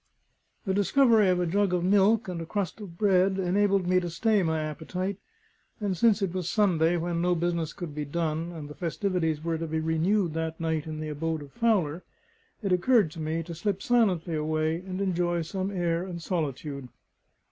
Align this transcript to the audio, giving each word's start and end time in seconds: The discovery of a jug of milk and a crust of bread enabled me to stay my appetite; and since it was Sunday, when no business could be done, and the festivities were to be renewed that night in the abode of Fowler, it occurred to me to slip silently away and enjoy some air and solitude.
The 0.65 0.73
discovery 0.73 1.29
of 1.29 1.39
a 1.39 1.45
jug 1.45 1.73
of 1.75 1.83
milk 1.83 2.27
and 2.27 2.41
a 2.41 2.45
crust 2.47 2.81
of 2.81 2.97
bread 2.97 3.37
enabled 3.37 3.85
me 3.85 3.99
to 3.99 4.09
stay 4.09 4.41
my 4.41 4.59
appetite; 4.59 5.19
and 5.79 5.95
since 5.95 6.23
it 6.23 6.33
was 6.33 6.49
Sunday, 6.49 6.97
when 6.97 7.21
no 7.21 7.35
business 7.35 7.71
could 7.71 7.93
be 7.93 8.03
done, 8.03 8.51
and 8.51 8.67
the 8.67 8.73
festivities 8.73 9.43
were 9.43 9.59
to 9.59 9.67
be 9.67 9.79
renewed 9.79 10.33
that 10.33 10.59
night 10.59 10.87
in 10.87 11.01
the 11.01 11.09
abode 11.09 11.43
of 11.43 11.51
Fowler, 11.51 12.01
it 12.63 12.71
occurred 12.73 13.11
to 13.11 13.19
me 13.19 13.43
to 13.43 13.53
slip 13.53 13.83
silently 13.83 14.33
away 14.33 14.77
and 14.77 15.01
enjoy 15.01 15.43
some 15.43 15.69
air 15.69 16.01
and 16.03 16.19
solitude. 16.19 16.89